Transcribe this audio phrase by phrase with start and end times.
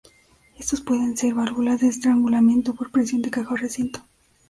[0.57, 3.99] Estos pueden ser válvulas de estrangulamiento o por presión de caja o recinto.